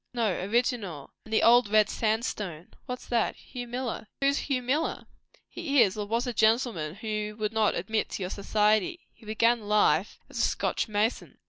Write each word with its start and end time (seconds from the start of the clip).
"No. 0.15 0.31
Original. 0.33 1.11
And 1.25 1.31
'the 1.31 1.43
Old 1.43 1.67
Red 1.69 1.87
Sandstone.'" 1.87 2.69
"What's 2.87 3.05
that?" 3.05 3.35
"Hugh 3.35 3.67
Miller." 3.67 4.07
"Who's 4.19 4.39
Hugh 4.39 4.63
Miller?" 4.63 5.05
"He 5.47 5.83
is, 5.83 5.95
or 5.95 6.07
was, 6.07 6.25
a 6.25 6.33
gentleman 6.33 6.95
whom 6.95 7.09
you 7.11 7.37
would 7.37 7.53
not 7.53 7.75
admit 7.75 8.09
to 8.09 8.23
your 8.23 8.31
society. 8.31 9.01
He 9.13 9.27
began 9.27 9.61
life 9.61 10.17
as 10.27 10.39
a 10.39 10.41
Scotch 10.41 10.87
mason." 10.87 11.37